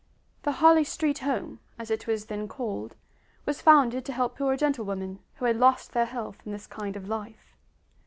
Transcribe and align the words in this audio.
The 0.41 0.53
Harley 0.53 0.83
Street 0.83 1.19
Home, 1.19 1.59
as 1.77 1.91
it 1.91 2.07
was 2.07 2.25
then 2.25 2.47
called, 2.47 2.95
was 3.45 3.61
founded 3.61 4.03
to 4.05 4.13
help 4.13 4.35
poor 4.39 4.57
gentlewomen 4.57 5.19
who 5.35 5.45
had 5.45 5.57
lost 5.57 5.91
their 5.91 6.05
health 6.07 6.39
in 6.43 6.53
this 6.53 6.65
kind 6.65 6.95
of 6.95 7.07
life. 7.07 7.55